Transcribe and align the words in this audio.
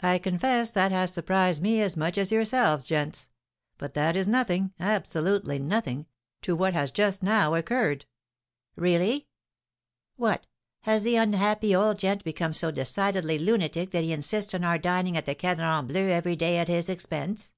"I 0.00 0.16
confess 0.16 0.70
that 0.70 0.90
has 0.90 1.12
surprised 1.12 1.60
me 1.60 1.82
as 1.82 1.98
much 1.98 2.16
as 2.16 2.32
yourselves, 2.32 2.86
gents. 2.86 3.28
But 3.76 3.92
that 3.92 4.16
is 4.16 4.26
nothing 4.26 4.72
absolutely 4.80 5.58
nothing 5.58 6.06
to 6.40 6.56
what 6.56 6.72
has 6.72 6.90
just 6.90 7.22
now 7.22 7.54
occurred." 7.54 8.06
"Really?" 8.74 9.28
"What! 10.16 10.46
has 10.84 11.02
the 11.02 11.16
unhappy 11.16 11.76
old 11.76 11.98
gent 11.98 12.24
become 12.24 12.54
so 12.54 12.70
decidedly 12.70 13.38
lunatic 13.38 13.90
that 13.90 14.02
he 14.04 14.14
insists 14.14 14.54
on 14.54 14.64
our 14.64 14.78
dining 14.78 15.14
at 15.14 15.26
the 15.26 15.34
Cadran 15.34 15.88
Bleu 15.88 16.08
every 16.08 16.36
day 16.36 16.56
at 16.56 16.68
his 16.68 16.88
expense?" 16.88 17.52